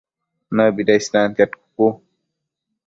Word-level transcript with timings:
¿Nëbida 0.55 0.93
istantiad 1.01 1.51
cucu? 1.59 1.87